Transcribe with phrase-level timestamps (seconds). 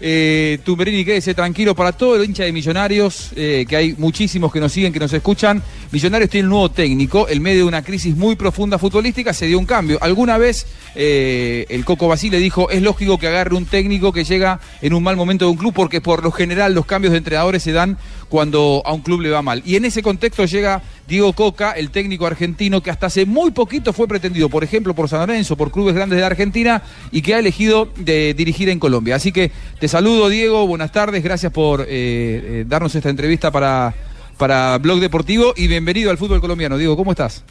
[0.00, 4.58] Eh, Tumberini, quédese tranquilo para todo el hincha de Millonarios, eh, que hay muchísimos que
[4.58, 5.62] nos siguen, que nos escuchan.
[5.92, 9.56] Millonarios tiene un nuevo técnico, en medio de una crisis muy profunda futbolística se dio
[9.56, 9.98] un cambio.
[10.00, 14.58] Alguna vez eh, el Coco Basile dijo, es lógico que agarre un técnico que llega
[14.82, 17.62] en un mal momento de un club, porque por lo general los cambios de entrenadores
[17.62, 17.96] se dan
[18.28, 19.62] cuando a un club le va mal.
[19.64, 23.92] Y en ese contexto llega Diego Coca, el técnico argentino que hasta hace muy poquito
[23.92, 26.82] fue pretendido, por ejemplo, por San Lorenzo, por clubes grandes de Argentina
[27.12, 29.16] y que ha elegido de dirigir en Colombia.
[29.16, 33.94] Así que te saludo, Diego, buenas tardes, gracias por eh, eh, darnos esta entrevista para,
[34.38, 36.78] para Blog Deportivo y bienvenido al fútbol colombiano.
[36.78, 37.44] Diego, ¿cómo estás?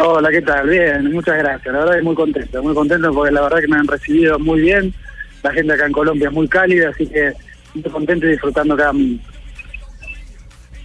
[0.00, 0.68] Hola, ¿qué tal?
[0.68, 1.72] Bien, muchas gracias.
[1.72, 4.62] La verdad es muy contento, muy contento porque la verdad que me han recibido muy
[4.62, 4.92] bien.
[5.42, 7.32] La gente acá en Colombia es muy cálida, así que
[7.74, 8.92] muy contento y disfrutando cada.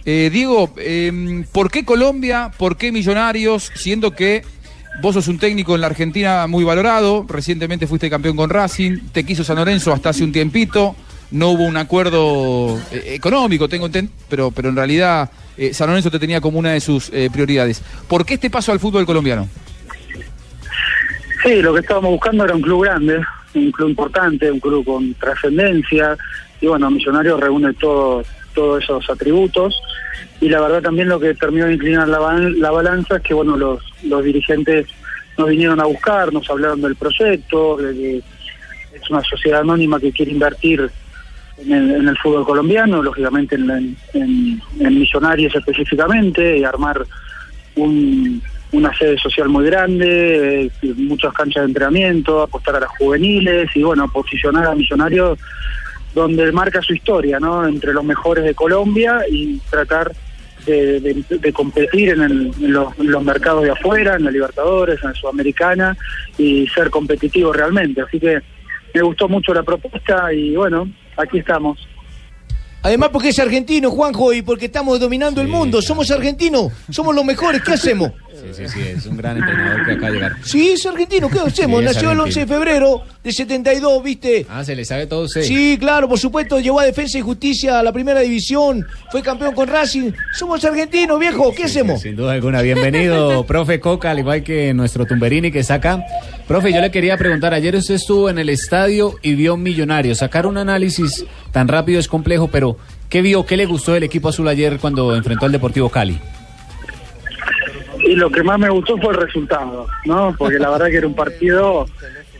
[0.04, 2.50] Eh, Diego, eh, ¿por qué Colombia?
[2.56, 3.70] ¿Por qué Millonarios?
[3.74, 4.42] Siendo que
[5.00, 9.24] vos sos un técnico en la Argentina muy valorado, recientemente fuiste campeón con Racing, te
[9.24, 10.94] quiso San Lorenzo hasta hace un tiempito,
[11.30, 16.10] no hubo un acuerdo eh, económico, tengo entendido, pero, pero en realidad eh, San Lorenzo
[16.10, 17.82] te tenía como una de sus eh, prioridades.
[18.08, 19.48] ¿Por qué este paso al fútbol colombiano?
[21.42, 23.20] Sí, lo que estábamos buscando era un club grande,
[23.54, 26.16] un club importante, un club con trascendencia,
[26.60, 28.22] y bueno, Millonarios reúne todo
[28.60, 29.80] todos esos atributos.
[30.40, 33.56] Y la verdad también lo que terminó de inclinar la, la balanza es que bueno
[33.56, 34.86] los, los dirigentes
[35.38, 38.22] nos vinieron a buscar, nos hablaron del proyecto, de que
[38.96, 40.90] es una sociedad anónima que quiere invertir
[41.58, 47.06] en el, en el fútbol colombiano, lógicamente en, en, en, Millonarios específicamente, y armar
[47.76, 53.70] un, una sede social muy grande, eh, muchas canchas de entrenamiento, apostar a las juveniles
[53.74, 55.38] y bueno, posicionar a Millonarios
[56.14, 57.66] donde marca su historia, ¿no?
[57.66, 60.12] Entre los mejores de Colombia y tratar
[60.66, 64.30] de, de, de competir en, el, en, los, en, los, mercados de afuera, en la
[64.30, 65.96] Libertadores, en la Sudamericana
[66.36, 68.02] y ser competitivo realmente.
[68.02, 68.40] Así que
[68.94, 71.78] me gustó mucho la propuesta y bueno, aquí estamos.
[72.82, 75.82] Además porque es argentino, Juanjo, y porque estamos dominando sí, el mundo.
[75.82, 77.62] Somos argentinos, somos los mejores.
[77.62, 78.12] ¿Qué hacemos?
[78.40, 80.36] Sí, sí, sí, es un gran entrenador que acaba de llegar.
[80.42, 81.80] Sí, es argentino, ¿qué hacemos?
[81.80, 84.46] Sí, Nació el 11 de febrero de 72, ¿viste?
[84.48, 85.42] Ah, se le sabe todo usted.
[85.42, 89.54] Sí, claro, por supuesto, llevó a Defensa y Justicia a la primera división, fue campeón
[89.54, 90.12] con Racing.
[90.32, 92.00] Somos argentinos, viejo, ¿qué sí, hacemos?
[92.00, 96.02] sin duda alguna, bienvenido, profe Coca, al igual que nuestro Tumberini que saca.
[96.48, 100.18] Profe, yo le quería preguntar, ayer usted estuvo en el estadio y vio Millonarios.
[100.18, 102.76] Sacar un análisis tan rápido es complejo, pero
[103.08, 106.18] ¿qué vio, qué le gustó del equipo azul ayer cuando enfrentó al Deportivo Cali?
[108.10, 110.34] Y lo que más me gustó fue el resultado, ¿no?
[110.36, 111.86] Porque la verdad que era un partido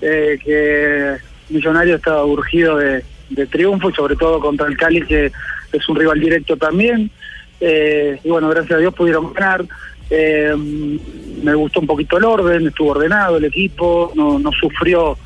[0.01, 1.17] eh, que
[1.49, 5.31] Millonario estaba urgido de, de, triunfo sobre todo contra el Cali que
[5.73, 7.09] es un rival directo también.
[7.61, 9.65] Eh, y bueno, gracias a Dios pudieron ganar.
[10.11, 15.17] Eh, me gustó un poquito el orden, estuvo ordenado el equipo, no, sufrió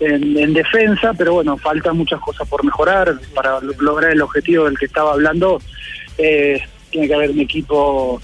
[0.00, 4.76] en, en, defensa, pero bueno, faltan muchas cosas por mejorar para lograr el objetivo del
[4.76, 5.62] que estaba hablando.
[6.16, 8.20] Tiene que haber un equipo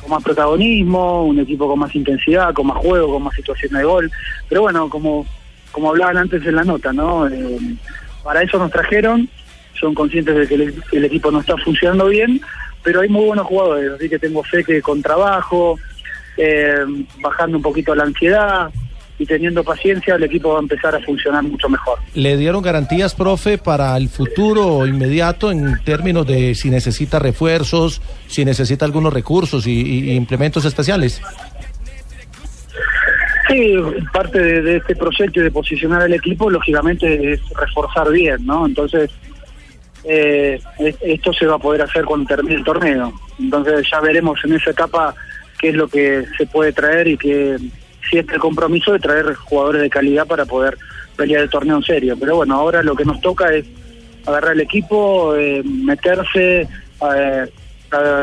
[0.00, 3.84] con más protagonismo, un equipo con más intensidad, con más juego, con más situaciones de
[3.84, 4.10] gol.
[4.48, 5.26] Pero bueno, como,
[5.72, 7.28] como hablaban antes en la nota, ¿no?
[7.28, 7.58] Eh,
[8.22, 9.28] para eso nos trajeron,
[9.78, 12.40] son conscientes de que el, el, equipo no está funcionando bien,
[12.82, 15.78] pero hay muy buenos jugadores, así que tengo fe que con trabajo,
[16.36, 16.84] eh,
[17.20, 18.70] bajando un poquito la ansiedad,
[19.18, 21.98] y teniendo paciencia el equipo va a empezar a funcionar mucho mejor.
[22.14, 28.44] ¿Le dieron garantías, profe, para el futuro inmediato en términos de si necesita refuerzos, si
[28.44, 31.20] necesita algunos recursos y, y implementos especiales?
[33.48, 33.74] Sí,
[34.12, 38.66] parte de, de, este proyecto y de posicionar al equipo, lógicamente, es reforzar bien, ¿no?
[38.66, 39.10] Entonces,
[40.04, 40.60] eh,
[41.00, 43.12] esto se va a poder hacer cuando termine el torneo.
[43.38, 45.14] Entonces ya veremos en esa etapa
[45.58, 47.56] qué es lo que se puede traer y qué
[48.08, 50.78] si es el compromiso de traer jugadores de calidad para poder
[51.16, 52.16] pelear el torneo en serio.
[52.18, 53.66] Pero bueno, ahora lo que nos toca es
[54.26, 57.46] agarrar el equipo, eh, meterse, eh,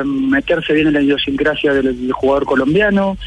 [0.05, 3.17] meterse bien en la idiosincrasia del, del jugador colombiano,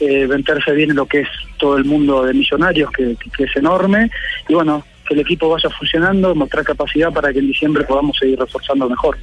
[0.00, 1.28] eh, meterse bien en lo que es
[1.58, 4.10] todo el mundo de millonarios, que, que, que, es enorme,
[4.48, 8.38] y bueno, que el equipo vaya funcionando, mostrar capacidad para que en diciembre podamos seguir
[8.38, 9.16] reforzando mejor.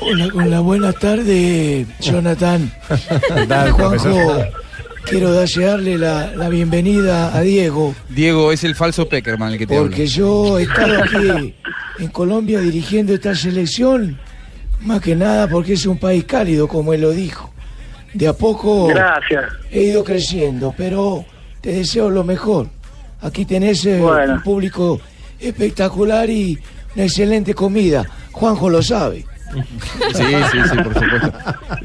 [0.00, 2.72] Hola, con la buena tarde, Jonathan.
[3.46, 4.44] Dale, Juanjo,
[5.04, 7.94] quiero desearle la, la, bienvenida a Diego.
[8.08, 10.04] Diego es el falso Peckerman el que te Porque habla.
[10.06, 11.54] yo he estado aquí
[11.98, 14.18] en Colombia dirigiendo esta selección,
[14.80, 17.52] más que nada porque es un país cálido, como él lo dijo.
[18.14, 19.44] De a poco Gracias.
[19.70, 21.24] he ido creciendo, pero
[21.60, 22.68] te deseo lo mejor.
[23.22, 24.34] Aquí tenés eh, bueno.
[24.34, 25.00] un público
[25.40, 26.58] espectacular y
[26.94, 28.04] una excelente comida.
[28.32, 29.24] Juanjo lo sabe.
[29.52, 31.32] Sí, sí, sí, por supuesto.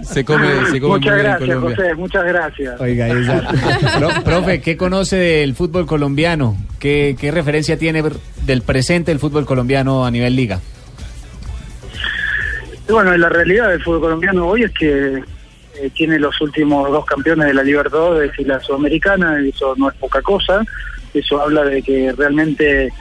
[0.03, 1.75] Se come, se come muchas muy bien en gracias, Colombia.
[1.75, 2.81] José, muchas gracias.
[2.81, 6.55] Oiga, esa- Pro- profe, ¿qué conoce del fútbol colombiano?
[6.79, 8.03] ¿Qué, ¿Qué referencia tiene
[8.45, 10.59] del presente del fútbol colombiano a nivel liga?
[12.87, 17.05] Y bueno, la realidad del fútbol colombiano hoy es que eh, tiene los últimos dos
[17.05, 20.63] campeones de la Libertadores y la Sudamericana, y eso no es poca cosa.
[21.13, 22.91] Eso habla de que realmente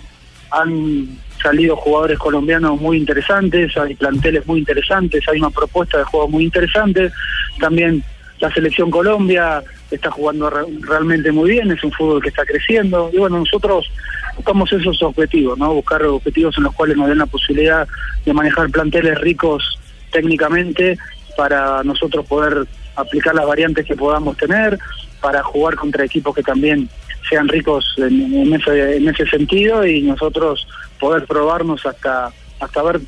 [0.51, 1.07] han
[1.47, 6.43] salido jugadores colombianos muy interesantes, hay planteles muy interesantes, hay una propuesta de juego muy
[6.45, 7.13] interesante.
[7.61, 8.03] También
[8.41, 9.63] la selección Colombia
[9.93, 13.11] está jugando re- realmente muy bien, es un fútbol que está creciendo.
[13.13, 13.87] Y bueno, nosotros
[14.35, 15.73] buscamos esos objetivos, ¿no?
[15.73, 17.87] Buscar objetivos en los cuales nos den la posibilidad
[18.25, 19.79] de manejar planteles ricos
[20.11, 20.99] técnicamente
[21.37, 22.67] para nosotros poder
[22.97, 24.79] aplicar las variantes que podamos tener,
[25.21, 26.89] para jugar contra equipos que también
[27.29, 30.67] sean ricos en, en ese, en ese sentido y nosotros
[30.99, 33.01] poder probarnos hasta, hasta ver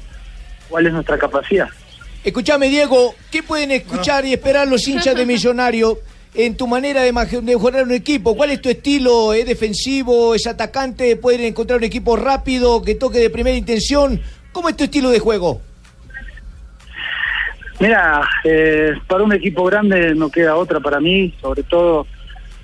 [0.68, 1.68] cuál es nuestra capacidad.
[2.24, 5.98] Escuchame, Diego, ¿qué pueden escuchar y esperar los hinchas de Millonario
[6.34, 7.12] en tu manera de
[7.42, 8.36] mejorar un equipo?
[8.36, 9.32] ¿Cuál es tu estilo?
[9.32, 10.34] ¿Es defensivo?
[10.34, 11.16] ¿Es atacante?
[11.16, 14.20] ¿Pueden encontrar un equipo rápido que toque de primera intención?
[14.52, 15.60] ¿Cómo es tu estilo de juego?
[17.80, 22.06] Mira, eh, para un equipo grande no queda otra para mí, sobre todo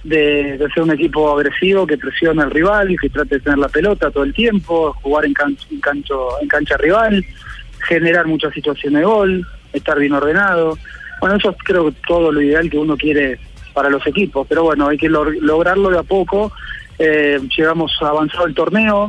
[0.04, 3.68] de, ser un equipo agresivo que presiona al rival y que trate de tener la
[3.68, 7.24] pelota todo el tiempo, jugar en, can- en cancho, en cancha rival,
[7.88, 10.78] generar muchas situaciones de gol, estar bien ordenado.
[11.20, 13.38] Bueno, eso es creo todo lo ideal que uno quiere
[13.72, 16.52] para los equipos, pero bueno, hay que log- lograrlo de a poco.
[16.98, 19.08] Eh, llegamos avanzado el torneo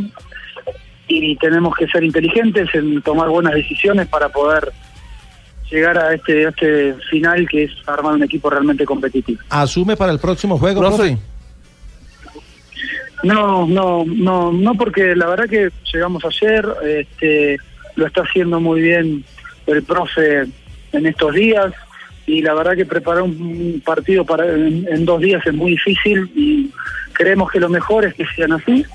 [1.07, 4.71] y tenemos que ser inteligentes en tomar buenas decisiones para poder
[5.69, 9.41] llegar a este, a este final que es armar un equipo realmente competitivo.
[9.49, 11.17] ¿Asume para el próximo juego, profe?
[13.23, 17.57] No, no, no, no porque la verdad que llegamos ayer, este,
[17.95, 19.23] lo está haciendo muy bien
[19.65, 20.45] el profe
[20.91, 21.73] en estos días
[22.27, 26.29] y la verdad que preparar un partido para en, en dos días es muy difícil
[26.35, 26.71] y
[27.13, 28.85] creemos que lo mejor es que sean así.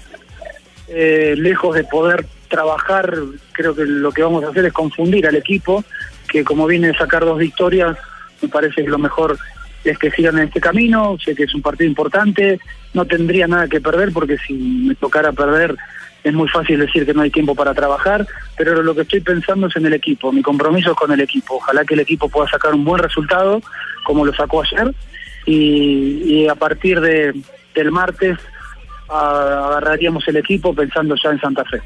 [0.88, 3.14] Eh, lejos de poder trabajar,
[3.52, 5.84] creo que lo que vamos a hacer es confundir al equipo,
[6.30, 7.96] que como viene de sacar dos victorias,
[8.40, 9.38] me parece que lo mejor
[9.84, 12.60] es que sigan en este camino, sé que es un partido importante,
[12.94, 15.76] no tendría nada que perder porque si me tocara perder
[16.22, 19.68] es muy fácil decir que no hay tiempo para trabajar, pero lo que estoy pensando
[19.68, 22.48] es en el equipo, mi compromiso es con el equipo, ojalá que el equipo pueda
[22.48, 23.62] sacar un buen resultado
[24.04, 24.94] como lo sacó ayer
[25.46, 27.34] y, y a partir de,
[27.74, 28.38] del martes
[29.08, 31.80] agarraríamos el equipo pensando ya en Santa Fe.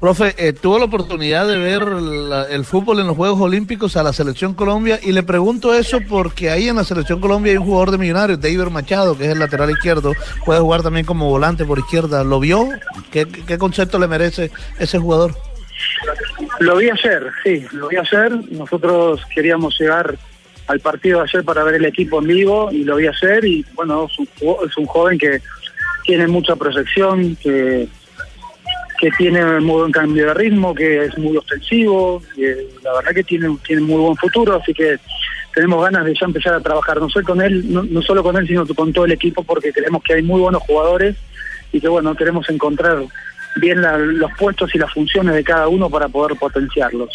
[0.00, 4.02] Profe, eh, tuvo la oportunidad de ver la- el fútbol en los Juegos Olímpicos a
[4.02, 7.64] la Selección Colombia y le pregunto eso porque ahí en la Selección Colombia hay un
[7.64, 10.12] jugador de Millonarios, David Machado, que es el lateral izquierdo,
[10.44, 12.22] puede jugar también como volante por izquierda.
[12.24, 12.68] ¿Lo vio?
[13.10, 15.34] ¿Qué, qué concepto le merece ese jugador?
[16.60, 18.32] Lo vi ayer, sí, lo vi ayer.
[18.50, 20.16] Nosotros queríamos llegar
[20.66, 23.64] al partido de ayer para ver el equipo en vivo y lo vi ayer y
[23.74, 24.28] bueno, es un,
[24.68, 25.40] es un joven que
[26.04, 27.88] tiene mucha proyección, que,
[28.98, 32.22] que tiene muy buen cambio de ritmo, que es muy ofensivo,
[32.82, 34.96] la verdad que tiene, tiene muy buen futuro, así que
[35.54, 38.36] tenemos ganas de ya empezar a trabajar, no solo con él, no, no solo con
[38.36, 41.16] él, sino con todo el equipo, porque creemos que hay muy buenos jugadores
[41.72, 43.02] y que bueno, queremos encontrar
[43.56, 47.10] bien la- los puestos y las funciones de cada uno para poder potenciarlos.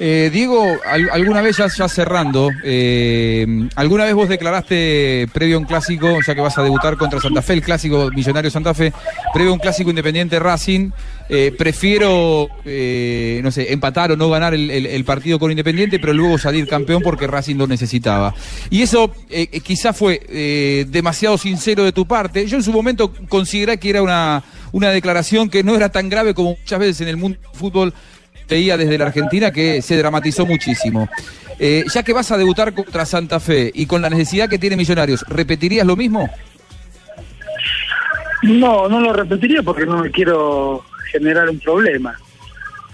[0.00, 5.66] Eh, Diego, al- alguna vez ya, cerrando, eh, ¿alguna vez vos declaraste previo a un
[5.66, 8.92] clásico, ya que vas a debutar contra Santa Fe, el clásico Millonario Santa Fe,
[9.32, 10.90] previo a un clásico Independiente Racing,
[11.28, 16.38] eh, prefiero, eh, no sé, empatar o no ganar el, partido con Independiente, pero luego
[16.38, 18.34] salir campeón porque Racing lo necesitaba?
[18.70, 22.46] Y eso eh, eh, quizá fue demasiado sincero de tu parte.
[22.46, 24.42] Yo en su momento consideré que era una,
[24.72, 27.94] una declaración que no era tan grave como muchas veces en el mundo del fútbol
[28.48, 31.08] veía desde la Argentina que se dramatizó muchísimo.
[31.58, 34.76] Eh, ya que vas a debutar contra Santa Fe y con la necesidad que tiene
[34.76, 36.28] Millonarios, ¿repetirías lo mismo?
[38.42, 42.18] No, no lo repetiría porque no me quiero generar un problema.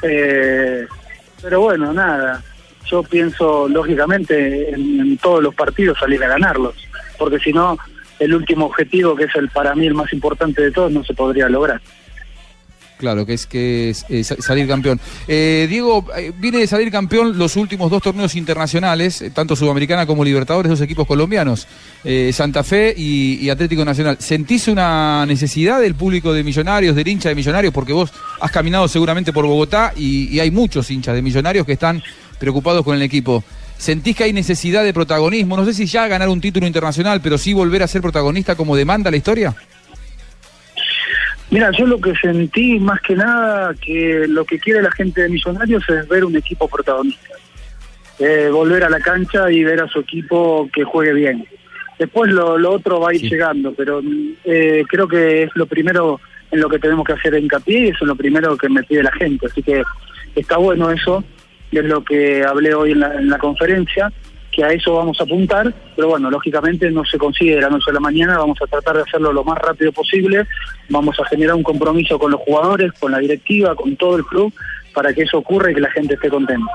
[0.02, 0.86] Eh,
[1.42, 2.42] pero bueno, nada.
[2.86, 6.74] Yo pienso, lógicamente, en, en todos los partidos salir a ganarlos.
[7.18, 7.78] Porque si no,
[8.18, 11.14] el último objetivo, que es el para mí el más importante de todos, no se
[11.14, 11.80] podría lograr.
[13.00, 15.00] Claro, que es que salir campeón.
[15.26, 20.04] Eh, Diego, eh, viene de salir campeón los últimos dos torneos internacionales, eh, tanto Sudamericana
[20.04, 21.66] como Libertadores, dos equipos colombianos,
[22.32, 24.18] Santa Fe y, y Atlético Nacional.
[24.20, 27.72] ¿Sentís una necesidad del público de Millonarios, del hincha de Millonarios?
[27.72, 31.72] Porque vos has caminado seguramente por Bogotá y, y hay muchos hinchas de Millonarios que
[31.72, 32.02] están
[32.38, 33.42] preocupados con el equipo.
[33.78, 35.56] ¿Sentís que hay necesidad de protagonismo?
[35.56, 38.76] No sé si ya ganar un título internacional, pero sí volver a ser protagonista como
[38.76, 39.56] demanda la historia.
[41.50, 45.28] Mira, yo lo que sentí más que nada que lo que quiere la gente de
[45.28, 47.34] Millonarios es ver un equipo protagonista.
[48.20, 51.44] Eh, volver a la cancha y ver a su equipo que juegue bien.
[51.98, 54.00] Después lo, lo otro va a ir llegando, pero
[54.44, 57.98] eh, creo que es lo primero en lo que tenemos que hacer hincapié y eso
[58.02, 59.46] es lo primero que me pide la gente.
[59.46, 59.82] Así que
[60.36, 61.24] está bueno eso,
[61.70, 64.12] y es lo que hablé hoy en la, en la conferencia,
[64.50, 67.90] que a eso vamos a apuntar, pero bueno, lógicamente no se consigue de la noche
[67.90, 70.46] a la mañana, vamos a tratar de hacerlo lo más rápido posible,
[70.88, 74.52] vamos a generar un compromiso con los jugadores, con la directiva, con todo el club,
[74.92, 76.70] para que eso ocurra y que la gente esté contenta.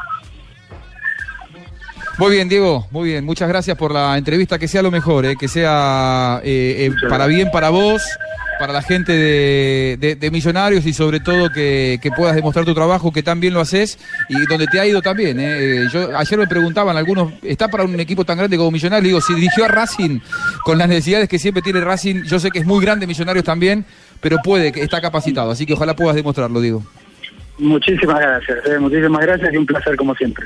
[2.18, 3.26] Muy bien, Diego, muy bien.
[3.26, 4.58] Muchas gracias por la entrevista.
[4.58, 8.02] Que sea lo mejor, eh, que sea eh, eh, para bien para vos,
[8.58, 12.74] para la gente de, de- de Millonarios y sobre todo que, que puedas demostrar tu
[12.74, 15.38] trabajo, que tan bien lo haces y donde te ha ido también.
[15.42, 15.58] eh.
[15.84, 19.04] Eh, Yo, ayer me preguntaban algunos, ¿está para un equipo tan grande como Millonarios?
[19.06, 20.20] Digo, si dirigió a Racing
[20.64, 23.84] con las necesidades que siempre tiene Racing, yo sé que es muy grande Millonarios también,
[24.22, 25.52] pero puede, que está capacitado.
[25.52, 26.82] Así que ojalá puedas demostrarlo, digo.
[27.58, 30.46] Muchísimas gracias, eh, muchísimas gracias y un placer como siempre.